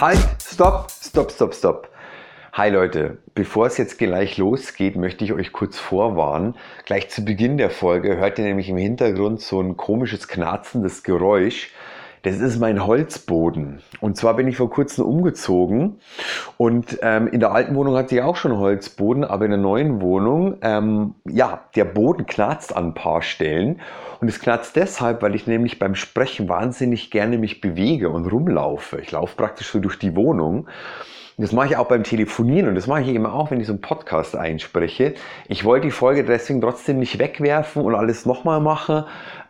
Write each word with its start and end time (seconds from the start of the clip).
Halt, 0.00 0.20
stopp, 0.40 0.92
stopp, 0.92 1.32
stopp, 1.32 1.54
stopp. 1.54 1.88
Hi 2.52 2.70
Leute, 2.70 3.18
bevor 3.34 3.66
es 3.66 3.78
jetzt 3.78 3.98
gleich 3.98 4.38
losgeht, 4.38 4.94
möchte 4.94 5.24
ich 5.24 5.32
euch 5.32 5.50
kurz 5.50 5.76
vorwarnen. 5.76 6.54
Gleich 6.84 7.10
zu 7.10 7.24
Beginn 7.24 7.58
der 7.58 7.68
Folge 7.68 8.16
hört 8.16 8.38
ihr 8.38 8.44
nämlich 8.44 8.68
im 8.68 8.76
Hintergrund 8.76 9.40
so 9.40 9.60
ein 9.60 9.76
komisches 9.76 10.28
knarzendes 10.28 11.02
Geräusch. 11.02 11.72
Das 12.22 12.38
ist 12.38 12.58
mein 12.58 12.86
Holzboden. 12.86 13.80
Und 14.00 14.16
zwar 14.16 14.34
bin 14.34 14.48
ich 14.48 14.56
vor 14.56 14.70
kurzem 14.70 15.04
umgezogen 15.04 16.00
und 16.56 16.98
ähm, 17.02 17.28
in 17.28 17.40
der 17.40 17.52
alten 17.52 17.74
Wohnung 17.74 17.96
hatte 17.96 18.14
ich 18.14 18.22
auch 18.22 18.36
schon 18.36 18.56
Holzboden, 18.56 19.24
aber 19.24 19.44
in 19.44 19.52
der 19.52 19.60
neuen 19.60 20.00
Wohnung, 20.00 20.58
ähm, 20.62 21.14
ja, 21.24 21.64
der 21.76 21.84
Boden 21.84 22.26
knarzt 22.26 22.74
an 22.76 22.88
ein 22.88 22.94
paar 22.94 23.22
Stellen. 23.22 23.80
Und 24.20 24.28
es 24.28 24.40
knarzt 24.40 24.74
deshalb, 24.74 25.22
weil 25.22 25.36
ich 25.36 25.46
nämlich 25.46 25.78
beim 25.78 25.94
Sprechen 25.94 26.48
wahnsinnig 26.48 27.10
gerne 27.10 27.38
mich 27.38 27.60
bewege 27.60 28.10
und 28.10 28.26
rumlaufe. 28.26 29.00
Ich 29.00 29.12
laufe 29.12 29.36
praktisch 29.36 29.68
so 29.68 29.78
durch 29.78 29.98
die 29.98 30.16
Wohnung. 30.16 30.66
Das 31.40 31.52
mache 31.52 31.68
ich 31.68 31.76
auch 31.76 31.86
beim 31.86 32.02
Telefonieren 32.02 32.68
und 32.68 32.74
das 32.74 32.88
mache 32.88 33.02
ich 33.02 33.08
eben 33.10 33.24
auch, 33.24 33.52
wenn 33.52 33.60
ich 33.60 33.68
so 33.68 33.72
einen 33.72 33.80
Podcast 33.80 34.34
einspreche. 34.34 35.14
Ich 35.46 35.64
wollte 35.64 35.86
die 35.86 35.92
Folge 35.92 36.24
deswegen 36.24 36.60
trotzdem 36.60 36.98
nicht 36.98 37.20
wegwerfen 37.20 37.82
und 37.82 37.94
alles 37.94 38.26
nochmal 38.26 38.60
machen. 38.60 39.04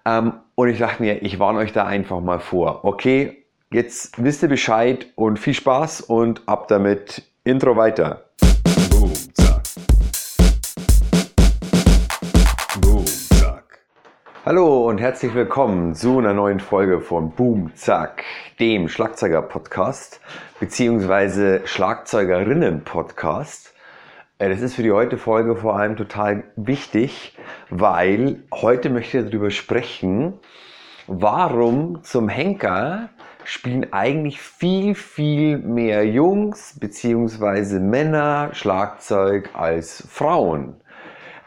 Ähm, 0.05 0.35
und 0.55 0.69
ich 0.69 0.79
dachte 0.79 1.03
mir, 1.03 1.23
ich 1.23 1.39
warne 1.39 1.61
euch 1.61 1.73
da 1.73 1.87
einfach 1.87 2.21
mal 2.21 2.41
vor. 2.41 2.85
Okay, 2.85 3.47
jetzt 3.73 4.23
wisst 4.23 4.43
ihr 4.43 4.51
Bescheid 4.51 5.07
und 5.15 5.39
viel 5.39 5.55
Spaß 5.55 6.03
und 6.03 6.43
ab 6.47 6.69
damit. 6.69 7.23
Intro 7.45 7.75
weiter. 7.75 8.27
Hallo 14.45 14.89
und 14.89 14.99
herzlich 14.99 15.35
willkommen 15.35 15.95
zu 15.95 16.19
einer 16.19 16.33
neuen 16.33 16.61
Folge 16.61 17.01
von 17.01 17.33
Boom, 17.33 17.71
zack, 17.75 18.25
dem 18.61 18.89
Schlagzeuger-Podcast 18.89 20.21
beziehungsweise 20.61 21.63
Schlagzeugerinnen-Podcast. 21.65 23.75
Äh, 24.39 24.51
das 24.51 24.61
ist 24.61 24.75
für 24.75 24.83
die 24.83 24.93
heutige 24.93 25.19
Folge 25.19 25.57
vor 25.57 25.79
allem 25.79 25.97
total 25.97 26.45
wichtig, 26.57 27.37
weil 27.71 28.43
heute 28.53 28.91
möchte 28.91 29.19
ich 29.19 29.25
darüber 29.27 29.51
sprechen, 29.51 30.35
warum 31.07 32.03
zum 32.03 32.29
Henker 32.29 33.09
spielen 33.45 33.93
eigentlich 33.93 34.41
viel, 34.41 34.95
viel 34.95 35.59
mehr 35.59 36.07
Jungs 36.07 36.79
beziehungsweise 36.79 37.81
Männer 37.81 38.51
Schlagzeug 38.53 39.51
als 39.55 40.07
Frauen. 40.09 40.75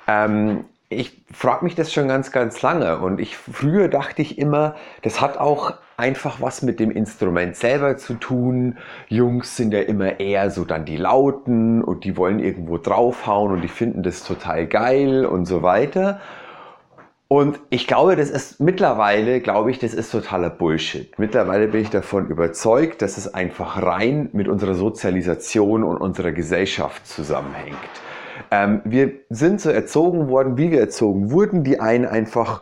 Ähm, 0.07 0.65
ich 0.91 1.23
frage 1.31 1.63
mich 1.63 1.75
das 1.75 1.93
schon 1.93 2.07
ganz, 2.07 2.31
ganz 2.31 2.61
lange 2.61 2.99
und 2.99 3.19
ich 3.19 3.37
früher 3.37 3.87
dachte 3.87 4.21
ich 4.21 4.37
immer, 4.37 4.75
das 5.03 5.21
hat 5.21 5.37
auch 5.37 5.73
einfach 5.95 6.41
was 6.41 6.61
mit 6.63 6.79
dem 6.79 6.91
Instrument 6.91 7.55
selber 7.55 7.95
zu 7.95 8.15
tun. 8.15 8.77
Jungs 9.07 9.55
sind 9.55 9.73
ja 9.73 9.81
immer 9.81 10.19
eher 10.19 10.51
so 10.51 10.65
dann 10.65 10.83
die 10.83 10.97
Lauten 10.97 11.81
und 11.83 12.03
die 12.03 12.17
wollen 12.17 12.39
irgendwo 12.39 12.77
draufhauen 12.77 13.53
und 13.53 13.61
die 13.61 13.69
finden 13.69 14.03
das 14.03 14.23
total 14.23 14.67
geil 14.67 15.25
und 15.25 15.45
so 15.45 15.63
weiter. 15.63 16.19
Und 17.29 17.61
ich 17.69 17.87
glaube, 17.87 18.17
das 18.17 18.29
ist 18.29 18.59
mittlerweile, 18.59 19.39
glaube 19.39 19.71
ich, 19.71 19.79
das 19.79 19.93
ist 19.93 20.11
totaler 20.11 20.49
Bullshit. 20.49 21.17
Mittlerweile 21.17 21.69
bin 21.69 21.81
ich 21.81 21.89
davon 21.89 22.27
überzeugt, 22.27 23.01
dass 23.01 23.17
es 23.17 23.33
einfach 23.33 23.81
rein 23.81 24.27
mit 24.33 24.49
unserer 24.49 24.73
Sozialisation 24.73 25.85
und 25.85 25.95
unserer 25.95 26.33
Gesellschaft 26.33 27.07
zusammenhängt. 27.07 27.77
Ähm, 28.49 28.81
wir 28.85 29.11
sind 29.29 29.61
so 29.61 29.69
erzogen 29.69 30.29
worden, 30.29 30.57
wie 30.57 30.71
wir 30.71 30.79
erzogen 30.79 31.31
wurden. 31.31 31.63
Die 31.63 31.79
einen 31.79 32.05
einfach 32.05 32.61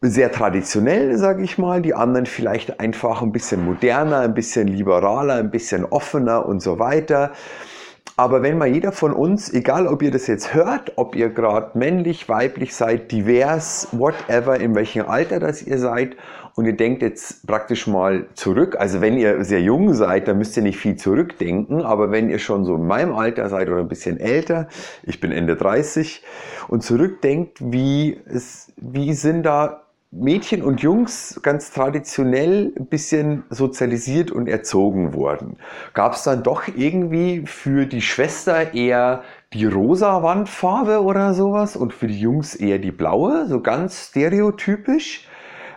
sehr 0.00 0.30
traditionell, 0.32 1.16
sage 1.16 1.42
ich 1.42 1.56
mal, 1.56 1.80
die 1.80 1.94
anderen 1.94 2.26
vielleicht 2.26 2.80
einfach 2.80 3.22
ein 3.22 3.32
bisschen 3.32 3.64
moderner, 3.64 4.20
ein 4.20 4.34
bisschen 4.34 4.68
liberaler, 4.68 5.36
ein 5.36 5.50
bisschen 5.50 5.84
offener 5.84 6.46
und 6.46 6.60
so 6.60 6.78
weiter. 6.78 7.32
Aber 8.16 8.42
wenn 8.42 8.58
mal 8.58 8.68
jeder 8.68 8.92
von 8.92 9.12
uns, 9.12 9.52
egal 9.52 9.88
ob 9.88 10.00
ihr 10.00 10.12
das 10.12 10.28
jetzt 10.28 10.54
hört, 10.54 10.92
ob 10.96 11.16
ihr 11.16 11.30
gerade 11.30 11.76
männlich, 11.76 12.28
weiblich 12.28 12.76
seid, 12.76 13.10
divers, 13.10 13.88
whatever, 13.90 14.60
in 14.60 14.76
welchem 14.76 15.06
Alter 15.06 15.40
das 15.40 15.62
ihr 15.62 15.78
seid, 15.78 16.16
und 16.54 16.66
ihr 16.66 16.76
denkt 16.76 17.02
jetzt 17.02 17.44
praktisch 17.48 17.88
mal 17.88 18.26
zurück, 18.34 18.76
also 18.78 19.00
wenn 19.00 19.18
ihr 19.18 19.44
sehr 19.44 19.60
jung 19.60 19.92
seid, 19.94 20.28
dann 20.28 20.38
müsst 20.38 20.56
ihr 20.56 20.62
nicht 20.62 20.78
viel 20.78 20.94
zurückdenken, 20.94 21.82
aber 21.82 22.12
wenn 22.12 22.30
ihr 22.30 22.38
schon 22.38 22.64
so 22.64 22.76
in 22.76 22.86
meinem 22.86 23.12
Alter 23.16 23.48
seid 23.48 23.68
oder 23.68 23.80
ein 23.80 23.88
bisschen 23.88 24.20
älter, 24.20 24.68
ich 25.02 25.20
bin 25.20 25.32
Ende 25.32 25.56
30, 25.56 26.22
und 26.68 26.84
zurückdenkt, 26.84 27.58
wie, 27.60 28.20
es, 28.26 28.72
wie 28.76 29.12
sind 29.14 29.42
da 29.42 29.83
Mädchen 30.16 30.62
und 30.62 30.80
Jungs 30.80 31.40
ganz 31.42 31.72
traditionell 31.72 32.72
ein 32.78 32.86
bisschen 32.86 33.42
sozialisiert 33.50 34.30
und 34.30 34.48
erzogen 34.48 35.12
worden. 35.12 35.56
Gab 35.92 36.14
es 36.14 36.22
dann 36.22 36.42
doch 36.42 36.68
irgendwie 36.68 37.42
für 37.46 37.86
die 37.86 38.00
Schwester 38.00 38.74
eher 38.74 39.24
die 39.52 39.64
rosa 39.66 40.22
Wandfarbe 40.22 41.02
oder 41.02 41.34
sowas 41.34 41.76
und 41.76 41.92
für 41.92 42.06
die 42.06 42.20
Jungs 42.20 42.54
eher 42.54 42.78
die 42.78 42.92
blaue, 42.92 43.46
so 43.46 43.60
ganz 43.60 44.08
stereotypisch? 44.10 45.28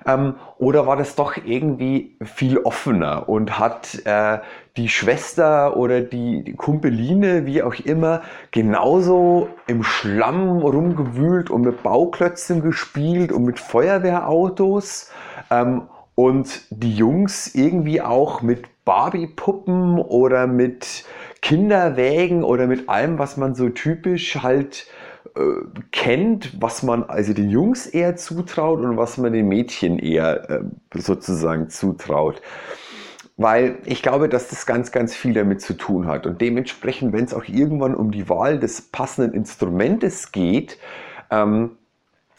Ähm, 0.07 0.35
oder 0.57 0.87
war 0.87 0.95
das 0.95 1.15
doch 1.15 1.35
irgendwie 1.37 2.17
viel 2.23 2.57
offener 2.59 3.27
und 3.27 3.59
hat 3.59 4.05
äh, 4.05 4.39
die 4.77 4.89
Schwester 4.89 5.75
oder 5.75 6.01
die, 6.01 6.43
die 6.43 6.53
Kumpeline, 6.53 7.45
wie 7.45 7.61
auch 7.61 7.75
immer, 7.75 8.21
genauso 8.51 9.49
im 9.67 9.83
Schlamm 9.83 10.59
rumgewühlt 10.59 11.49
und 11.49 11.61
mit 11.61 11.83
Bauklötzen 11.83 12.61
gespielt 12.61 13.31
und 13.31 13.43
mit 13.43 13.59
Feuerwehrautos? 13.59 15.11
Ähm, 15.51 15.83
und 16.15 16.65
die 16.71 16.95
Jungs 16.95 17.53
irgendwie 17.53 18.01
auch 18.01 18.41
mit 18.41 18.65
Barbie-Puppen 18.85 19.99
oder 19.99 20.47
mit 20.47 21.05
Kinderwägen 21.43 22.43
oder 22.43 22.65
mit 22.65 22.89
allem, 22.89 23.19
was 23.19 23.37
man 23.37 23.53
so 23.53 23.69
typisch 23.69 24.37
halt 24.41 24.87
äh, 25.35 25.81
kennt, 25.91 26.61
was 26.61 26.83
man 26.83 27.03
also 27.03 27.33
den 27.33 27.49
Jungs 27.49 27.85
eher 27.85 28.15
zutraut 28.15 28.79
und 28.79 28.97
was 28.97 29.17
man 29.17 29.33
den 29.33 29.47
Mädchen 29.47 29.99
eher 29.99 30.49
äh, 30.49 30.61
sozusagen 30.93 31.69
zutraut. 31.69 32.41
Weil 33.35 33.77
ich 33.85 34.01
glaube, 34.01 34.29
dass 34.29 34.47
das 34.47 34.65
ganz, 34.65 34.91
ganz 34.91 35.15
viel 35.15 35.33
damit 35.33 35.61
zu 35.61 35.75
tun 35.75 36.07
hat. 36.07 36.25
Und 36.25 36.41
dementsprechend, 36.41 37.13
wenn 37.13 37.25
es 37.25 37.33
auch 37.33 37.45
irgendwann 37.45 37.93
um 37.93 38.11
die 38.11 38.29
Wahl 38.29 38.59
des 38.59 38.81
passenden 38.81 39.33
Instrumentes 39.35 40.31
geht, 40.31 40.79
ähm, 41.29 41.77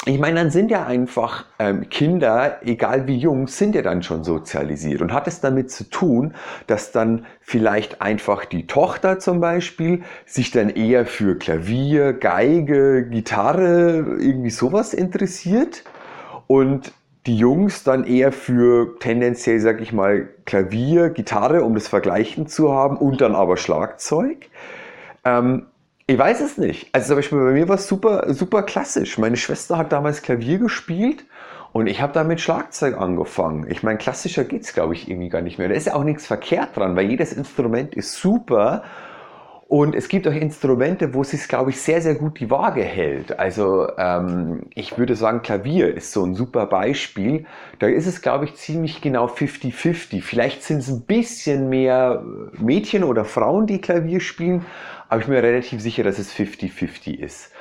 ich 0.04 0.18
meine, 0.18 0.40
dann 0.40 0.50
sind 0.50 0.70
ja 0.70 0.86
einfach 0.86 1.44
ähm, 1.58 1.88
Kinder, 1.90 2.60
egal 2.62 3.08
wie 3.08 3.16
jung, 3.16 3.48
sind 3.48 3.74
ja 3.74 3.82
dann 3.82 4.02
schon 4.02 4.22
sozialisiert 4.22 5.02
und 5.02 5.12
hat 5.12 5.26
es 5.26 5.40
damit 5.40 5.70
zu 5.70 5.84
tun, 5.90 6.34
dass 6.66 6.92
dann 6.92 7.26
vielleicht 7.40 8.00
einfach 8.00 8.44
die 8.44 8.66
Tochter 8.66 9.18
zum 9.18 9.40
Beispiel 9.40 10.02
sich 10.24 10.50
dann 10.52 10.70
eher 10.70 11.04
für 11.04 11.36
Klavier, 11.36 12.12
Geige, 12.12 13.08
Gitarre, 13.08 14.18
irgendwie 14.20 14.50
sowas 14.50 14.94
interessiert 14.94 15.82
und 16.46 16.92
die 17.26 17.36
Jungs 17.36 17.82
dann 17.82 18.04
eher 18.04 18.32
für 18.32 18.98
tendenziell, 19.00 19.60
sag 19.60 19.80
ich 19.80 19.92
mal, 19.92 20.28
Klavier, 20.46 21.10
Gitarre, 21.10 21.64
um 21.64 21.74
das 21.74 21.88
Vergleichen 21.88 22.46
zu 22.46 22.72
haben 22.72 22.96
und 22.96 23.20
dann 23.20 23.34
aber 23.34 23.56
Schlagzeug. 23.56 24.48
Ähm, 25.24 25.66
ich 26.10 26.16
weiß 26.16 26.40
es 26.40 26.56
nicht. 26.56 26.88
Also 26.92 27.08
zum 27.08 27.16
Beispiel 27.16 27.38
bei 27.38 27.52
mir 27.52 27.68
war 27.68 27.74
es 27.74 27.86
super, 27.86 28.32
super 28.32 28.62
klassisch. 28.62 29.18
Meine 29.18 29.36
Schwester 29.36 29.76
hat 29.76 29.92
damals 29.92 30.22
Klavier 30.22 30.58
gespielt 30.58 31.26
und 31.72 31.86
ich 31.86 32.00
habe 32.00 32.14
damit 32.14 32.40
Schlagzeug 32.40 32.96
angefangen. 32.96 33.66
Ich 33.68 33.82
meine, 33.82 33.98
klassischer 33.98 34.44
geht 34.44 34.62
es, 34.62 34.72
glaube 34.72 34.94
ich, 34.94 35.10
irgendwie 35.10 35.28
gar 35.28 35.42
nicht 35.42 35.58
mehr. 35.58 35.68
Da 35.68 35.74
ist 35.74 35.86
ja 35.86 35.94
auch 35.94 36.04
nichts 36.04 36.26
verkehrt 36.26 36.74
dran, 36.76 36.96
weil 36.96 37.10
jedes 37.10 37.34
Instrument 37.34 37.94
ist 37.94 38.14
super. 38.14 38.84
Und 39.68 39.94
es 39.94 40.08
gibt 40.08 40.26
auch 40.26 40.32
Instrumente, 40.32 41.12
wo 41.12 41.20
es 41.20 41.30
sich, 41.30 41.46
glaube 41.46 41.68
ich, 41.68 41.82
sehr, 41.82 42.00
sehr 42.00 42.14
gut 42.14 42.40
die 42.40 42.50
Waage 42.50 42.82
hält. 42.82 43.38
Also 43.38 43.86
ähm, 43.98 44.62
ich 44.74 44.96
würde 44.96 45.14
sagen, 45.14 45.42
Klavier 45.42 45.94
ist 45.94 46.12
so 46.12 46.24
ein 46.24 46.34
super 46.34 46.64
Beispiel. 46.64 47.44
Da 47.78 47.86
ist 47.86 48.06
es, 48.06 48.22
glaube 48.22 48.46
ich, 48.46 48.54
ziemlich 48.54 49.02
genau 49.02 49.26
50-50. 49.26 50.22
Vielleicht 50.22 50.62
sind 50.62 50.78
es 50.78 50.88
ein 50.88 51.02
bisschen 51.02 51.68
mehr 51.68 52.24
Mädchen 52.58 53.04
oder 53.04 53.26
Frauen, 53.26 53.66
die 53.66 53.78
Klavier 53.78 54.20
spielen, 54.20 54.64
aber 55.10 55.20
ich 55.20 55.26
bin 55.26 55.34
mir 55.34 55.42
relativ 55.42 55.82
sicher, 55.82 56.02
dass 56.02 56.18
es 56.18 56.34
50-50 56.34 57.18
ist. 57.18 57.52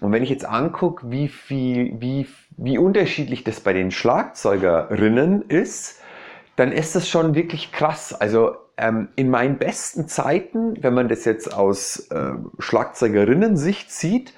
Und 0.00 0.12
wenn 0.12 0.22
ich 0.22 0.28
jetzt 0.28 0.44
angucke, 0.44 1.10
wie 1.10 1.28
viel, 1.28 1.98
wie, 1.98 2.26
wie 2.58 2.76
unterschiedlich 2.76 3.42
das 3.42 3.60
bei 3.60 3.72
den 3.72 3.90
Schlagzeugerinnen 3.90 5.40
ist, 5.48 6.02
dann 6.56 6.72
ist 6.72 6.94
das 6.94 7.08
schon 7.08 7.34
wirklich 7.34 7.72
krass. 7.72 8.12
Also 8.12 8.52
ähm, 8.76 9.08
in 9.16 9.30
meinen 9.30 9.58
besten 9.58 10.08
Zeiten, 10.08 10.82
wenn 10.82 10.94
man 10.94 11.08
das 11.08 11.24
jetzt 11.24 11.54
aus 11.54 12.08
äh, 12.10 12.32
Schlagzeugerinnen-Sicht 12.58 13.90
sieht, 13.90 14.34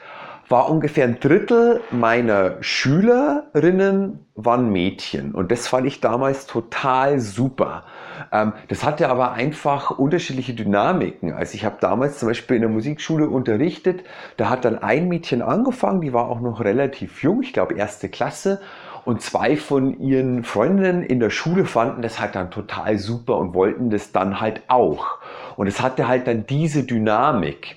war 0.48 0.70
ungefähr 0.70 1.04
ein 1.04 1.18
Drittel 1.18 1.80
meiner 1.90 2.62
Schülerinnen 2.62 4.26
waren 4.36 4.70
Mädchen. 4.70 5.34
Und 5.34 5.50
das 5.50 5.66
fand 5.66 5.86
ich 5.86 6.00
damals 6.00 6.46
total 6.46 7.18
super. 7.18 7.84
Ähm, 8.30 8.52
das 8.68 8.84
hatte 8.84 9.08
aber 9.08 9.32
einfach 9.32 9.90
unterschiedliche 9.90 10.54
Dynamiken. 10.54 11.32
Also 11.32 11.54
ich 11.54 11.64
habe 11.64 11.76
damals 11.80 12.18
zum 12.18 12.28
Beispiel 12.28 12.56
in 12.56 12.62
der 12.62 12.70
Musikschule 12.70 13.28
unterrichtet, 13.28 14.04
da 14.36 14.48
hat 14.48 14.64
dann 14.64 14.78
ein 14.78 15.08
Mädchen 15.08 15.42
angefangen, 15.42 16.00
die 16.00 16.12
war 16.12 16.28
auch 16.28 16.40
noch 16.40 16.60
relativ 16.62 17.22
jung, 17.22 17.42
ich 17.42 17.52
glaube 17.52 17.74
erste 17.74 18.08
Klasse. 18.08 18.60
Und 19.06 19.22
zwei 19.22 19.56
von 19.56 20.00
ihren 20.00 20.42
Freundinnen 20.42 21.04
in 21.04 21.20
der 21.20 21.30
Schule 21.30 21.64
fanden 21.64 22.02
das 22.02 22.18
halt 22.18 22.34
dann 22.34 22.50
total 22.50 22.98
super 22.98 23.38
und 23.38 23.54
wollten 23.54 23.88
das 23.88 24.10
dann 24.10 24.40
halt 24.40 24.62
auch. 24.66 25.18
Und 25.56 25.68
es 25.68 25.80
hatte 25.80 26.08
halt 26.08 26.26
dann 26.26 26.44
diese 26.44 26.82
Dynamik. 26.82 27.76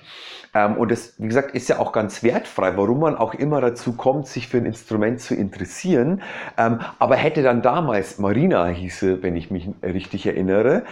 Ähm, 0.54 0.76
und 0.76 0.90
das, 0.90 1.14
wie 1.18 1.28
gesagt, 1.28 1.54
ist 1.54 1.68
ja 1.68 1.78
auch 1.78 1.92
ganz 1.92 2.24
wertfrei, 2.24 2.76
warum 2.76 2.98
man 2.98 3.14
auch 3.14 3.32
immer 3.34 3.60
dazu 3.60 3.92
kommt, 3.92 4.26
sich 4.26 4.48
für 4.48 4.56
ein 4.56 4.66
Instrument 4.66 5.20
zu 5.20 5.36
interessieren. 5.36 6.20
Ähm, 6.58 6.80
aber 6.98 7.14
hätte 7.14 7.44
dann 7.44 7.62
damals, 7.62 8.18
Marina 8.18 8.66
hieße, 8.66 9.22
wenn 9.22 9.36
ich 9.36 9.52
mich 9.52 9.68
richtig 9.84 10.26
erinnere, 10.26 10.82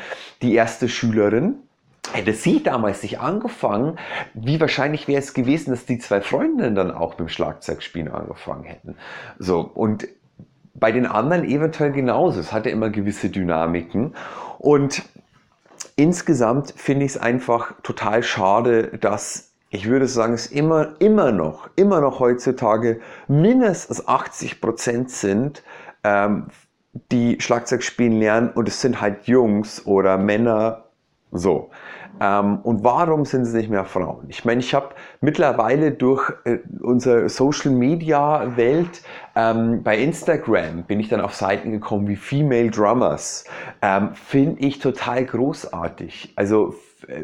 die 0.40 0.54
erste 0.54 0.88
Schülerin, 0.88 1.56
hätte 2.12 2.32
sie 2.32 2.62
damals 2.62 3.00
sich 3.00 3.18
angefangen, 3.18 3.98
wie 4.34 4.60
wahrscheinlich 4.60 5.08
wäre 5.08 5.18
es 5.18 5.34
gewesen, 5.34 5.70
dass 5.70 5.84
die 5.84 5.98
zwei 5.98 6.20
Freundinnen 6.20 6.74
dann 6.74 6.90
auch 6.90 7.10
mit 7.10 7.20
dem 7.20 7.28
Schlagzeugspielen 7.28 8.10
angefangen 8.10 8.64
hätten. 8.64 8.96
So, 9.38 9.60
und 9.60 10.08
bei 10.78 10.92
den 10.92 11.06
anderen 11.06 11.44
eventuell 11.44 11.92
genauso. 11.92 12.40
Es 12.40 12.52
hatte 12.52 12.70
immer 12.70 12.90
gewisse 12.90 13.30
Dynamiken. 13.30 14.14
Und 14.58 15.02
insgesamt 15.96 16.72
finde 16.76 17.04
ich 17.04 17.12
es 17.12 17.18
einfach 17.18 17.74
total 17.82 18.22
schade, 18.22 18.98
dass 18.98 19.48
ich 19.70 19.86
würde 19.88 20.06
sagen, 20.08 20.32
es 20.32 20.46
immer, 20.46 20.94
immer 20.98 21.30
noch, 21.30 21.68
immer 21.76 22.00
noch 22.00 22.20
heutzutage 22.20 23.00
mindestens 23.26 24.06
80 24.08 24.60
Prozent 24.60 25.10
sind, 25.10 25.62
ähm, 26.04 26.46
die 27.12 27.38
Schlagzeug 27.40 27.82
spielen 27.82 28.18
lernen 28.18 28.50
und 28.50 28.66
es 28.66 28.80
sind 28.80 29.00
halt 29.00 29.26
Jungs 29.26 29.84
oder 29.86 30.16
Männer 30.16 30.84
so. 31.32 31.70
Ähm, 32.20 32.58
und 32.62 32.84
warum 32.84 33.24
sind 33.24 33.42
es 33.42 33.52
nicht 33.52 33.70
mehr 33.70 33.84
Frauen? 33.84 34.26
Ich 34.28 34.44
meine, 34.44 34.60
ich 34.60 34.74
habe 34.74 34.90
mittlerweile 35.20 35.92
durch 35.92 36.32
äh, 36.44 36.58
unsere 36.80 37.28
Social 37.28 37.70
Media 37.70 38.56
Welt 38.56 39.02
ähm, 39.36 39.82
bei 39.82 39.98
Instagram 39.98 40.82
bin 40.82 40.98
ich 41.00 41.08
dann 41.08 41.20
auf 41.20 41.34
Seiten 41.34 41.70
gekommen 41.70 42.08
wie 42.08 42.16
Female 42.16 42.70
Drummers. 42.70 43.44
Ähm, 43.82 44.10
Finde 44.14 44.60
ich 44.60 44.80
total 44.80 45.24
großartig. 45.24 46.32
Also 46.34 46.74
äh, 47.06 47.22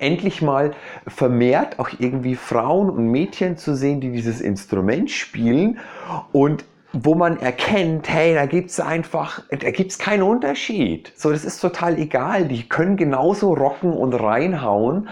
endlich 0.00 0.42
mal 0.42 0.72
vermehrt 1.06 1.78
auch 1.78 1.90
irgendwie 1.98 2.34
Frauen 2.34 2.90
und 2.90 3.06
Mädchen 3.06 3.56
zu 3.56 3.76
sehen, 3.76 4.00
die 4.00 4.10
dieses 4.10 4.40
Instrument 4.40 5.10
spielen 5.10 5.78
und 6.32 6.64
wo 6.92 7.14
man 7.14 7.38
erkennt, 7.38 8.08
hey, 8.08 8.34
da 8.34 8.46
gibt's 8.46 8.78
einfach, 8.80 9.42
da 9.50 9.70
gibt's 9.70 9.98
keinen 9.98 10.22
Unterschied. 10.22 11.12
So, 11.16 11.30
das 11.30 11.44
ist 11.44 11.60
total 11.60 11.98
egal. 11.98 12.48
Die 12.48 12.68
können 12.68 12.96
genauso 12.96 13.54
rocken 13.54 13.92
und 13.92 14.12
reinhauen. 14.14 15.08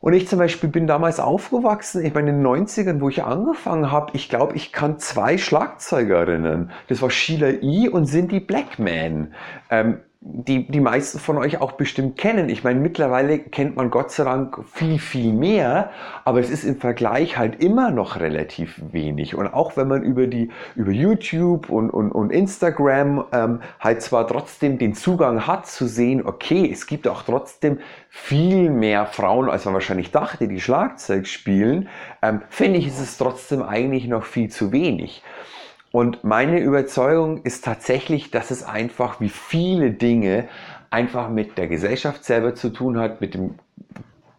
Und 0.00 0.14
ich 0.14 0.26
zum 0.26 0.40
Beispiel 0.40 0.68
bin 0.68 0.88
damals 0.88 1.20
aufgewachsen, 1.20 2.04
ich 2.04 2.12
meine 2.12 2.30
in 2.30 2.42
den 2.42 2.46
90ern, 2.46 3.00
wo 3.00 3.08
ich 3.08 3.22
angefangen 3.22 3.92
habe, 3.92 4.10
ich 4.14 4.28
glaube, 4.28 4.56
ich 4.56 4.72
kann 4.72 4.98
zwei 4.98 5.38
Schlagzeugerinnen. 5.38 6.72
Das 6.88 7.02
war 7.02 7.10
Sheila 7.10 7.50
E. 7.62 7.88
und 7.88 8.06
Cindy 8.06 8.40
Blackman. 8.40 9.32
Ähm, 9.70 10.00
die 10.24 10.68
die 10.68 10.80
meisten 10.80 11.18
von 11.18 11.36
euch 11.36 11.60
auch 11.60 11.72
bestimmt 11.72 12.16
kennen. 12.16 12.48
Ich 12.48 12.62
meine, 12.62 12.78
mittlerweile 12.78 13.40
kennt 13.40 13.74
man 13.74 13.90
Gott 13.90 14.12
sei 14.12 14.22
Dank 14.22 14.56
viel, 14.72 15.00
viel 15.00 15.32
mehr, 15.32 15.90
aber 16.24 16.38
es 16.38 16.48
ist 16.48 16.62
im 16.62 16.76
Vergleich 16.76 17.38
halt 17.38 17.60
immer 17.60 17.90
noch 17.90 18.20
relativ 18.20 18.80
wenig. 18.92 19.34
Und 19.34 19.48
auch 19.48 19.76
wenn 19.76 19.88
man 19.88 20.04
über 20.04 20.28
die 20.28 20.50
über 20.76 20.92
YouTube 20.92 21.70
und, 21.70 21.90
und, 21.90 22.12
und 22.12 22.30
Instagram 22.30 23.24
ähm, 23.32 23.60
halt 23.80 24.00
zwar 24.02 24.28
trotzdem 24.28 24.78
den 24.78 24.94
Zugang 24.94 25.48
hat 25.48 25.66
zu 25.66 25.88
sehen, 25.88 26.24
okay, 26.24 26.70
es 26.70 26.86
gibt 26.86 27.08
auch 27.08 27.22
trotzdem 27.22 27.80
viel 28.08 28.70
mehr 28.70 29.06
Frauen, 29.06 29.50
als 29.50 29.64
man 29.64 29.74
wahrscheinlich 29.74 30.12
dachte, 30.12 30.46
die 30.46 30.60
Schlagzeug 30.60 31.26
spielen, 31.26 31.88
ähm, 32.22 32.42
finde 32.48 32.78
ich, 32.78 32.86
ist 32.86 33.00
es 33.00 33.18
trotzdem 33.18 33.60
eigentlich 33.60 34.06
noch 34.06 34.24
viel 34.24 34.50
zu 34.50 34.70
wenig. 34.70 35.24
Und 35.92 36.24
meine 36.24 36.58
Überzeugung 36.58 37.42
ist 37.42 37.64
tatsächlich, 37.64 38.30
dass 38.30 38.50
es 38.50 38.64
einfach 38.64 39.20
wie 39.20 39.28
viele 39.28 39.92
Dinge 39.92 40.48
einfach 40.90 41.28
mit 41.28 41.58
der 41.58 41.68
Gesellschaft 41.68 42.24
selber 42.24 42.54
zu 42.54 42.70
tun 42.70 42.98
hat, 42.98 43.20
mit 43.20 43.34
dem 43.34 43.54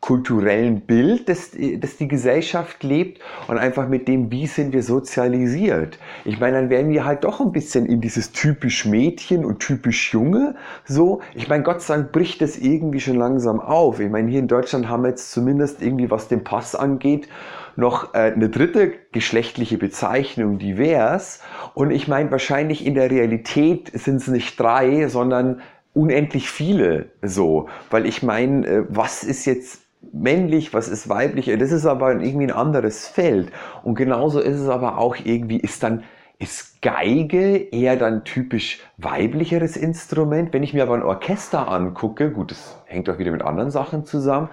kulturellen 0.04 0.82
Bild, 0.82 1.30
das, 1.30 1.52
das 1.78 1.96
die 1.96 2.10
Gesellschaft 2.10 2.84
lebt 2.84 3.22
und 3.48 3.58
einfach 3.58 3.88
mit 3.88 4.10
dem, 4.10 4.30
wie 4.32 4.48
sind 4.48 4.74
wir 4.74 4.84
sozialisiert. 4.84 5.98
Ich 6.26 6.42
meine, 6.42 6.58
dann 6.58 6.70
werden 6.70 6.92
wir 6.92 7.06
halt 7.06 7.24
doch 7.24 7.40
ein 7.40 7.54
bisschen 7.54 7.86
in 7.86 8.02
dieses 8.02 8.34
typisch 8.34 8.86
Mädchen 8.86 9.46
und 9.46 9.60
typisch 9.60 10.12
Junge 10.12 10.56
so. 10.84 11.22
Ich 11.36 11.48
meine, 11.48 11.64
Gott 11.64 11.82
sei 11.82 11.96
Dank 11.96 12.12
bricht 12.12 12.42
das 12.42 12.58
irgendwie 12.58 13.00
schon 13.00 13.16
langsam 13.16 13.62
auf. 13.62 14.02
Ich 14.02 14.10
meine, 14.10 14.30
hier 14.30 14.40
in 14.40 14.50
Deutschland 14.50 14.90
haben 14.90 15.04
wir 15.04 15.10
jetzt 15.10 15.32
zumindest 15.32 15.82
irgendwie, 15.82 16.12
was 16.12 16.28
den 16.28 16.44
Pass 16.44 16.76
angeht, 16.76 17.30
noch 17.76 18.14
äh, 18.14 18.32
eine 18.34 18.50
dritte 18.50 18.94
geschlechtliche 19.12 19.78
Bezeichnung 19.78 20.60
divers. 20.60 21.42
Und 21.74 21.92
ich 21.92 22.08
meine, 22.08 22.32
wahrscheinlich 22.32 22.86
in 22.86 22.96
der 22.96 23.10
Realität 23.10 23.92
sind 23.94 24.18
es 24.18 24.28
nicht 24.28 24.60
drei, 24.60 25.08
sondern 25.08 25.62
unendlich 25.94 26.50
viele 26.50 27.08
so. 27.22 27.68
Weil 27.90 28.06
ich 28.06 28.24
meine, 28.24 28.68
äh, 28.68 28.86
was 28.90 29.24
ist 29.24 29.46
jetzt 29.46 29.82
männlich, 30.12 30.74
was 30.74 30.90
ist 30.90 31.10
weiblich? 31.10 31.52
Das 31.58 31.72
ist 31.72 31.86
aber 31.86 32.12
irgendwie 32.12 32.48
ein 32.48 32.52
anderes 32.52 33.08
Feld. 33.08 33.52
Und 33.84 33.96
genauso 33.96 34.40
ist 34.40 34.60
es 34.60 34.68
aber 34.68 34.98
auch 34.98 35.16
irgendwie, 35.24 35.58
ist 35.58 35.84
dann 35.84 36.04
ist 36.44 36.82
Geige 36.82 37.56
eher 37.56 37.96
dann 37.96 38.26
typisch 38.26 38.82
weiblicheres 38.98 39.78
Instrument? 39.78 40.52
Wenn 40.52 40.62
ich 40.62 40.74
mir 40.74 40.84
aber 40.84 40.96
ein 40.96 41.02
Orchester 41.02 41.70
angucke, 41.70 42.32
gut, 42.32 42.52
das 42.52 42.78
hängt 42.86 43.10
auch 43.10 43.18
wieder 43.18 43.32
mit 43.32 43.42
anderen 43.42 43.72
Sachen 43.72 44.06
zusammen, 44.06 44.50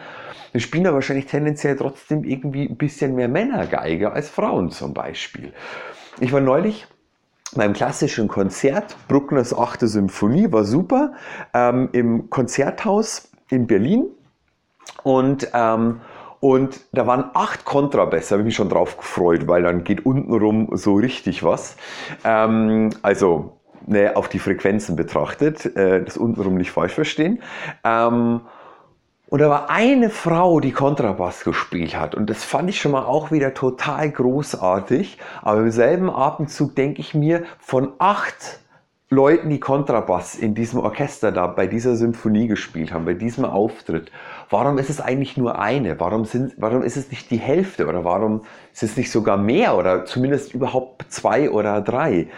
dann 0.52 0.60
spielen 0.60 0.84
da 0.84 0.94
wahrscheinlich 0.94 1.26
tendenziell 1.26 1.75
trotzdem 1.76 2.22
irgendwie 2.22 2.69
ein 2.69 2.76
bisschen 2.76 3.16
mehr 3.16 3.26
Männer 3.26 3.66
Geige 3.66 4.12
als 4.12 4.31
Frauen 4.31 4.70
zum 4.70 4.94
Beispiel. 4.94 5.52
Ich 6.20 6.32
war 6.32 6.40
neulich 6.40 6.87
beim 7.56 7.72
klassischen 7.72 8.28
Konzert, 8.28 8.96
Bruckners 9.08 9.52
8. 9.52 9.81
Symphonie, 9.81 10.52
war 10.52 10.62
super, 10.62 11.14
ähm, 11.52 11.88
im 11.90 12.31
Konzerthaus 12.31 13.32
in 13.48 13.66
Berlin 13.66 14.06
und 15.02 15.48
ähm, 15.54 16.00
und 16.40 16.81
da 16.92 17.06
waren 17.06 17.31
acht 17.34 17.64
Kontrabässe, 17.64 18.34
habe 18.34 18.42
ich 18.42 18.46
mich 18.46 18.56
schon 18.56 18.70
drauf 18.70 18.96
gefreut, 18.96 19.46
weil 19.46 19.62
dann 19.62 19.84
geht 19.84 20.06
untenrum 20.06 20.70
so 20.72 20.94
richtig 20.94 21.42
was. 21.42 21.76
Ähm, 22.25 22.90
also 23.02 23.58
ne, 23.87 24.16
auf 24.16 24.28
die 24.28 24.38
Frequenzen 24.38 24.96
betrachtet, 24.96 25.76
äh, 25.76 26.02
das 26.02 26.16
untenrum 26.16 26.56
nicht 26.56 26.70
falsch 26.70 26.94
verstehen. 26.94 27.42
Ähm, 27.84 28.40
und 29.28 29.38
da 29.38 29.48
war 29.48 29.70
eine 29.70 30.10
Frau, 30.10 30.58
die 30.58 30.72
Kontrabass 30.72 31.44
gespielt 31.44 31.96
hat. 31.96 32.16
Und 32.16 32.28
das 32.28 32.42
fand 32.42 32.69
ich 32.69 32.81
schon 32.81 32.90
mal 32.90 33.04
auch 33.04 33.31
wieder 33.31 33.54
total 33.54 34.10
großartig. 34.10 35.19
Aber 35.42 35.60
im 35.60 35.70
selben 35.70 36.10
Atemzug 36.10 36.75
denke 36.75 37.00
ich 37.00 37.14
mir, 37.14 37.44
von 37.60 37.92
acht 37.98 38.60
Leuten, 39.08 39.50
die 39.50 39.60
Kontrabass 39.60 40.34
in 40.37 40.54
diesem 40.54 40.80
Orchester 40.80 41.30
da 41.32 41.47
bei 41.47 41.66
dieser 41.66 41.97
Symphonie 41.97 42.49
gespielt 42.49 42.92
haben, 42.92 43.04
bei 43.04 43.14
diesem 43.14 43.44
Auftritt, 43.44 44.11
warum 44.50 44.78
ist 44.78 44.90
es 44.90 45.00
eigentlich 45.00 45.37
nur 45.37 45.59
eine? 45.59 45.99
Warum, 46.00 46.25
sind, 46.25 46.54
warum 46.57 46.83
ist 46.83 46.97
es 46.97 47.11
nicht 47.11 47.30
die 47.30 47.38
Hälfte 47.38 47.87
oder 47.87 48.04
warum 48.04 48.42
ist 48.73 48.83
es 48.83 48.97
nicht 48.97 49.11
sogar 49.11 49.37
mehr 49.37 49.76
oder 49.76 50.04
zumindest 50.04 50.52
überhaupt 50.52 51.11
zwei 51.11 51.50
oder 51.50 51.80
drei? 51.80 52.28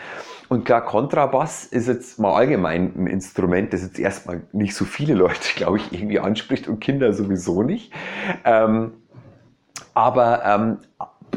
Und 0.49 0.67
klar, 0.67 0.85
Kontrabass 0.85 1.65
ist 1.65 1.89
jetzt 1.89 2.19
mal 2.19 2.35
allgemein 2.35 2.93
ein 2.95 3.07
Instrument, 3.07 3.73
das 3.73 3.83
jetzt 3.83 3.99
erstmal 3.99 4.43
nicht 4.53 4.75
so 4.75 4.85
viele 4.85 5.15
Leute, 5.15 5.49
glaube 5.57 5.79
ich, 5.79 5.93
irgendwie 5.93 6.21
anspricht 6.21 6.69
und 6.69 6.81
Kinder 6.81 7.15
sowieso 7.15 7.63
nicht. 7.63 7.91
Ähm, 8.45 8.93
aber 9.95 10.45
ähm, 10.45 10.79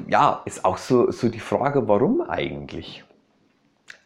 ja, 0.09 0.41
ist 0.43 0.65
auch 0.65 0.77
so, 0.77 1.11
so 1.11 1.29
die 1.29 1.39
Frage, 1.39 1.87
warum 1.87 2.21
eigentlich? 2.21 3.05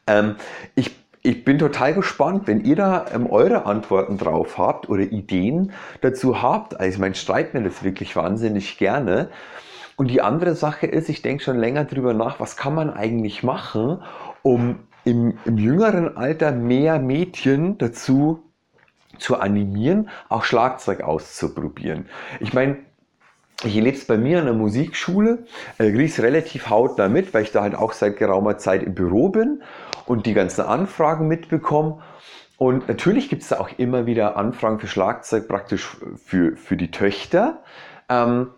Ähm, 0.05 0.35
ich 0.75 0.98
ich 1.21 1.43
bin 1.43 1.59
total 1.59 1.93
gespannt, 1.93 2.47
wenn 2.47 2.63
ihr 2.63 2.75
da 2.75 3.05
ähm, 3.13 3.29
eure 3.29 3.65
Antworten 3.65 4.17
drauf 4.17 4.57
habt 4.57 4.89
oder 4.89 5.03
Ideen 5.03 5.73
dazu 6.01 6.41
habt. 6.41 6.79
Also 6.79 6.93
ich 6.93 6.99
meine, 6.99 7.15
schreibt 7.15 7.53
mir 7.53 7.63
das 7.63 7.83
wirklich 7.83 8.15
wahnsinnig 8.15 8.77
gerne. 8.77 9.29
Und 9.97 10.09
die 10.09 10.21
andere 10.21 10.55
Sache 10.55 10.88
ist, 10.88 11.09
ich 11.09 11.21
denke 11.21 11.43
schon 11.43 11.57
länger 11.57 11.83
drüber 11.83 12.13
nach, 12.13 12.39
was 12.39 12.55
kann 12.55 12.73
man 12.73 12.89
eigentlich 12.89 13.43
machen, 13.43 14.01
um 14.43 14.79
im, 15.03 15.38
im 15.43 15.57
jüngeren 15.57 16.15
Alter 16.15 16.53
mehr 16.53 16.99
Mädchen 16.99 17.77
dazu 17.77 18.43
zu 19.17 19.38
animieren, 19.39 20.09
auch 20.29 20.45
Schlagzeug 20.45 21.01
auszuprobieren. 21.01 22.05
Ich 22.39 22.53
meine, 22.53 22.77
ich 23.65 23.75
erlebe 23.75 23.97
es 23.97 24.05
bei 24.05 24.17
mir 24.17 24.39
an 24.39 24.45
der 24.45 24.53
Musikschule, 24.53 25.39
äh, 25.79 25.91
kriege 25.91 26.05
es 26.05 26.21
relativ 26.21 26.69
hautnah 26.69 27.09
mit, 27.09 27.33
weil 27.33 27.43
ich 27.43 27.51
da 27.51 27.61
halt 27.61 27.75
auch 27.75 27.91
seit 27.91 28.15
geraumer 28.15 28.57
Zeit 28.57 28.83
im 28.83 28.95
Büro 28.95 29.27
bin 29.27 29.61
und 30.09 30.25
die 30.25 30.33
ganzen 30.33 30.61
Anfragen 30.61 31.27
mitbekomme. 31.27 31.99
Und 32.57 32.87
natürlich 32.87 33.29
gibt 33.29 33.43
es 33.43 33.49
da 33.49 33.59
auch 33.59 33.69
immer 33.77 34.07
wieder 34.07 34.37
Anfragen 34.37 34.79
für 34.79 34.87
Schlagzeug 34.87 35.47
praktisch 35.47 35.97
für, 36.15 36.57
für 36.57 36.75
die 36.75 36.89
Töchter. 36.89 37.61
Ähm, 38.09 38.49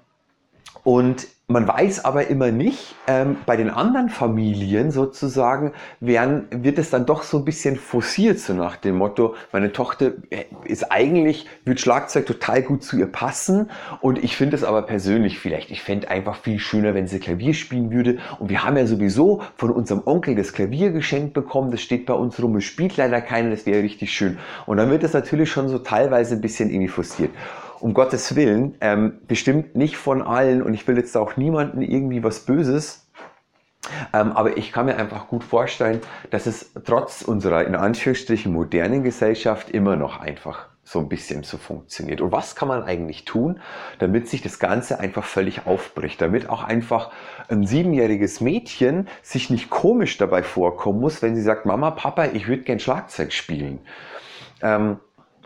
und 0.84 1.28
man 1.52 1.68
weiß 1.68 2.06
aber 2.06 2.28
immer 2.28 2.52
nicht, 2.52 2.96
ähm, 3.08 3.38
bei 3.46 3.58
den 3.58 3.70
anderen 3.70 4.10
Familien 4.10 4.92
sozusagen 4.92 5.74
werden, 6.00 6.48
wird 6.52 6.78
es 6.78 6.90
dann 6.90 7.06
doch 7.06 7.24
so 7.24 7.38
ein 7.38 7.46
bisschen 7.46 7.76
forciert, 7.76 8.40
so 8.40 8.54
nach 8.54 8.78
dem 8.78 8.98
Motto, 8.98 9.36
meine 9.52 9.72
Tochter 9.72 10.14
äh, 10.30 10.46
ist 10.66 10.92
eigentlich, 10.92 11.48
wird 11.66 11.80
Schlagzeug 11.80 12.26
total 12.26 12.62
gut 12.62 12.84
zu 12.84 12.98
ihr 12.98 13.08
passen. 13.08 13.70
Und 14.02 14.24
ich 14.24 14.36
finde 14.36 14.56
es 14.56 14.64
aber 14.64 14.84
persönlich 14.84 15.40
vielleicht, 15.40 15.72
ich 15.72 15.82
fände 15.82 16.10
einfach 16.10 16.38
viel 16.38 16.60
schöner, 16.60 16.94
wenn 16.94 17.08
sie 17.08 17.20
Klavier 17.20 17.54
spielen 17.54 17.92
würde. 17.92 18.20
Und 18.40 18.50
wir 18.50 18.64
haben 18.64 18.78
ja 18.78 18.86
sowieso 18.86 19.42
von 19.58 19.72
unserem 19.72 20.02
Onkel 20.06 20.36
das 20.36 20.54
Klavier 20.54 20.92
geschenkt 20.92 21.34
bekommen, 21.34 21.72
das 21.72 21.82
steht 21.82 22.06
bei 22.06 22.14
uns 22.14 22.42
rum, 22.42 22.56
es 22.56 22.64
spielt 22.64 22.98
leider 22.98 23.22
keiner, 23.22 23.50
das 23.50 23.66
wäre 23.66 23.84
richtig 23.84 24.14
schön. 24.14 24.38
Und 24.66 24.78
dann 24.78 24.90
wird 24.90 25.04
es 25.04 25.14
natürlich 25.14 25.52
schon 25.52 25.70
so 25.70 25.80
teilweise 25.80 26.36
ein 26.36 26.42
bisschen 26.42 26.70
irgendwie 26.70 26.90
forciert 26.90 27.32
um 27.82 27.94
Gottes 27.94 28.36
Willen, 28.36 28.76
ähm, 28.82 29.20
bestimmt 29.28 29.76
nicht 29.76 29.98
von 29.98 30.22
allen 30.22 30.62
und 30.62 30.74
ich 30.74 30.88
will 30.88 30.98
jetzt 30.98 31.16
auch 31.18 31.38
niemanden 31.38 31.82
irgendwie 31.82 32.24
was 32.24 32.42
Böses, 32.42 33.12
ähm, 34.14 34.32
aber 34.34 34.58
ich 34.58 34.72
kann 34.72 34.86
mir 34.86 34.98
einfach 34.98 35.28
gut 35.28 35.44
vorstellen, 35.44 36.02
dass 36.30 36.46
es 36.46 36.72
trotz 36.86 37.22
unserer 37.22 37.66
in 37.66 37.76
Anführungsstrichen 37.76 38.52
modernen 38.52 39.04
Gesellschaft 39.04 39.70
immer 39.72 39.96
noch 39.96 40.20
einfach 40.20 40.68
so 40.84 41.00
ein 41.00 41.10
bisschen 41.10 41.44
so 41.44 41.58
funktioniert. 41.58 42.22
Und 42.22 42.32
was 42.32 42.56
kann 42.56 42.68
man 42.68 42.84
eigentlich 42.84 43.26
tun, 43.26 43.60
damit 44.00 44.28
sich 44.28 44.42
das 44.42 44.60
Ganze 44.60 45.00
einfach 45.00 45.24
völlig 45.24 45.66
aufbricht, 45.66 46.22
damit 46.22 46.50
auch 46.50 46.64
einfach 46.64 47.12
ein 47.50 47.66
siebenjähriges 47.66 48.42
Mädchen 48.42 49.08
sich 49.22 49.50
nicht 49.50 49.70
komisch 49.70 50.18
dabei 50.18 50.44
vorkommen 50.44 51.00
muss, 51.00 51.22
wenn 51.22 51.36
sie 51.36 51.42
sagt, 51.42 51.66
Mama, 51.66 51.92
Papa, 51.92 52.26
ich 52.34 52.48
würde 52.48 52.64
gern 52.64 52.80
Schlagzeug 52.80 53.32
spielen. 53.32 53.80
Ähm, 54.62 55.00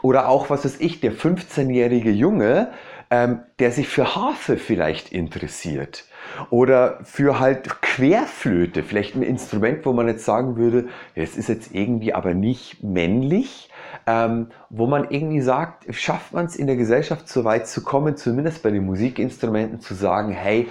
oder 0.06 0.30
auch, 0.30 0.52
was 0.52 0.64
weiß 0.64 0.82
ich, 0.82 1.00
der 1.00 1.14
15-jährige 1.14 2.12
Junge, 2.12 2.70
ähm, 3.10 3.40
der 3.58 3.72
sich 3.72 3.88
für 3.88 4.16
Harfe 4.16 4.58
vielleicht 4.58 5.12
interessiert. 5.12 6.06
Oder 6.52 7.00
für 7.04 7.40
halt 7.40 7.82
Querflöte, 7.82 8.84
vielleicht 8.84 9.16
ein 9.16 9.24
Instrument, 9.24 9.84
wo 9.84 9.94
man 9.94 10.08
jetzt 10.08 10.24
sagen 10.24 10.58
würde, 10.58 10.90
es 11.16 11.36
ist 11.36 11.50
jetzt 11.50 11.74
irgendwie 11.74 12.14
aber 12.14 12.36
nicht 12.36 12.84
männlich, 12.84 13.72
ähm, 14.06 14.50
wo 14.70 14.86
man 14.86 15.10
irgendwie 15.10 15.42
sagt, 15.42 15.92
schafft 15.96 16.34
man 16.34 16.46
es 16.46 16.56
in 16.56 16.68
der 16.68 16.76
Gesellschaft 16.76 17.28
so 17.28 17.44
weit 17.44 17.68
zu 17.68 17.84
kommen, 17.84 18.16
zumindest 18.16 18.62
bei 18.62 18.70
den 18.70 18.86
Musikinstrumenten 18.86 19.80
zu 19.80 19.96
sagen, 19.96 20.32
hey, 20.32 20.68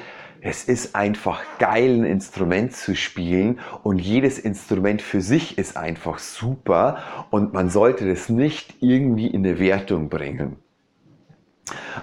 es 0.47 0.65
ist 0.65 0.95
einfach 0.95 1.41
geil, 1.59 1.95
ein 1.95 2.05
Instrument 2.05 2.77
zu 2.77 2.95
spielen 2.95 3.61
und 3.83 3.99
jedes 3.99 4.39
Instrument 4.39 5.01
für 5.01 5.23
sich 5.23 5.57
ist 5.57 5.79
einfach 5.79 6.19
super 6.19 6.99
und 7.31 7.55
man 7.55 7.71
sollte 7.71 8.07
das 8.07 8.29
nicht 8.29 8.75
irgendwie 8.81 9.27
in 9.27 9.45
eine 9.45 9.59
Wertung 9.59 10.11
bringen. 10.11 10.57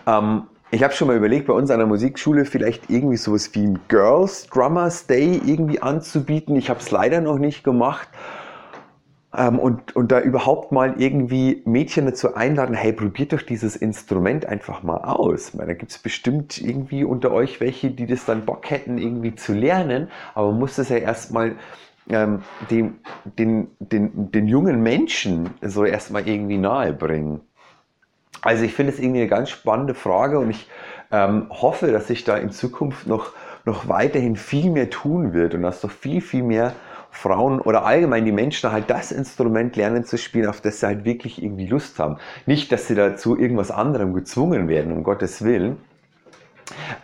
Ähm, 0.08 0.48
ich 0.72 0.82
habe 0.82 0.92
schon 0.92 1.08
mal 1.08 1.18
überlegt, 1.18 1.46
bei 1.46 1.54
uns 1.54 1.70
an 1.70 1.78
der 1.78 1.88
Musikschule 1.88 2.46
vielleicht 2.46 2.90
irgendwie 2.90 3.18
sowas 3.18 3.54
wie 3.54 3.62
ein 3.64 3.80
Girls 3.88 4.48
Drummers 4.48 5.06
Day 5.06 5.40
irgendwie 5.46 5.80
anzubieten. 5.80 6.56
Ich 6.56 6.72
habe 6.72 6.80
es 6.80 6.90
leider 6.90 7.22
noch 7.22 7.38
nicht 7.38 7.64
gemacht. 7.64 8.08
Ähm, 9.36 9.60
und, 9.60 9.96
und 9.96 10.12
da 10.12 10.20
überhaupt 10.20 10.72
mal 10.72 10.96
irgendwie 10.98 11.62
Mädchen 11.66 12.06
dazu 12.06 12.36
einladen, 12.36 12.76
hey, 12.76 12.92
probiert 12.92 13.32
doch 13.32 13.42
dieses 13.42 13.76
Instrument 13.76 14.46
einfach 14.46 14.84
mal 14.84 14.98
aus. 14.98 15.54
Meine, 15.54 15.68
da 15.68 15.74
gibt 15.74 15.92
es 15.92 15.98
bestimmt 16.00 16.58
irgendwie 16.60 17.04
unter 17.06 17.32
euch 17.32 17.62
welche, 17.62 17.92
die 17.92 18.08
das 18.08 18.26
dann 18.26 18.46
Bock 18.46 18.70
hätten, 18.70 18.98
irgendwie 18.98 19.36
zu 19.36 19.54
lernen, 19.54 20.10
aber 20.36 20.52
man 20.52 20.60
muss 20.60 20.76
das 20.76 20.90
ja 20.90 20.98
erstmal 20.98 21.56
ähm, 22.10 22.42
den, 22.70 23.00
den, 23.38 23.70
den, 23.80 24.32
den 24.32 24.48
jungen 24.48 24.84
Menschen 24.84 25.52
so 25.62 25.86
erstmal 25.86 26.28
irgendwie 26.28 26.58
nahe 26.58 26.92
bringen. 26.92 27.42
Also 28.42 28.64
ich 28.64 28.74
finde 28.74 28.92
es 28.92 29.00
irgendwie 29.00 29.22
eine 29.22 29.30
ganz 29.30 29.50
spannende 29.50 29.94
Frage 29.94 30.40
und 30.40 30.50
ich 30.50 30.68
ähm, 31.12 31.48
hoffe, 31.50 31.92
dass 31.92 32.08
sich 32.08 32.24
da 32.24 32.38
in 32.38 32.52
Zukunft 32.52 33.08
noch, 33.08 33.34
noch 33.66 33.88
weiterhin 33.88 34.36
viel 34.36 34.72
mehr 34.72 34.90
tun 34.90 35.34
wird 35.34 35.54
und 35.54 35.62
dass 35.62 35.84
noch 35.84 35.92
viel, 35.92 36.22
viel 36.22 36.44
mehr 36.44 36.74
Frauen 37.12 37.60
oder 37.60 37.86
allgemein 37.86 38.26
die 38.26 38.32
Menschen 38.32 38.72
halt 38.72 38.90
das 38.90 39.12
Instrument 39.12 39.76
lernen 39.76 40.06
zu 40.06 40.18
spielen, 40.18 40.48
auf 40.48 40.62
das 40.62 40.80
sie 40.80 40.88
halt 40.88 41.06
wirklich 41.06 41.44
irgendwie 41.44 41.68
Lust 41.68 42.00
haben. 42.00 42.18
Nicht, 42.46 42.72
dass 42.72 42.88
sie 42.88 42.96
dazu 42.96 43.38
irgendwas 43.38 43.70
anderem 43.70 44.14
gezwungen 44.14 44.68
werden, 44.68 44.92
um 44.92 45.04
Gottes 45.04 45.44
Willen. 45.44 45.78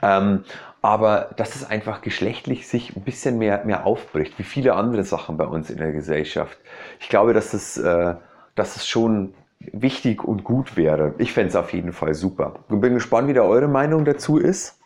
Ähm, 0.02 0.44
aber 0.82 1.32
dass 1.36 1.56
es 1.56 1.70
einfach 1.70 2.02
geschlechtlich 2.02 2.68
sich 2.68 2.96
ein 2.96 3.02
bisschen 3.02 3.38
mehr, 3.38 3.66
mehr 3.66 3.86
aufbricht, 3.86 4.40
wie 4.40 4.44
viele 4.44 4.76
andere 4.76 5.04
Sachen 5.04 5.38
bei 5.38 5.46
uns 5.46 5.70
in 5.70 5.78
der 5.78 5.92
Gesellschaft. 5.92 6.58
Ich 7.00 7.10
glaube, 7.10 7.34
dass 7.34 7.54
es, 7.54 7.78
äh, 7.78 8.16
dass 8.56 8.76
es 8.78 8.88
schon 8.88 9.34
wichtig 9.60 10.24
und 10.24 10.44
gut 10.44 10.78
wäre. 10.78 11.14
Ich 11.18 11.34
fände 11.34 11.50
es 11.50 11.56
auf 11.56 11.74
jeden 11.74 11.92
Fall 11.92 12.14
super. 12.14 12.56
Ich 12.70 12.80
bin 12.80 12.94
gespannt, 12.94 13.28
wie 13.28 13.34
da 13.34 13.42
eure 13.42 13.68
Meinung 13.68 14.06
dazu 14.06 14.38
ist. 14.38 14.77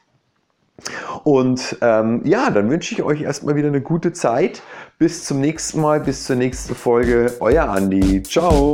Und 1.23 1.77
ähm, 1.81 2.21
ja, 2.23 2.49
dann 2.49 2.69
wünsche 2.69 2.93
ich 2.93 3.03
euch 3.03 3.21
erstmal 3.21 3.55
wieder 3.55 3.67
eine 3.67 3.81
gute 3.81 4.13
Zeit. 4.13 4.61
Bis 4.97 5.25
zum 5.25 5.39
nächsten 5.39 5.81
Mal, 5.81 5.99
bis 5.99 6.25
zur 6.25 6.35
nächsten 6.35 6.75
Folge. 6.75 7.33
Euer 7.39 7.69
Andi. 7.69 8.23
Ciao. 8.23 8.73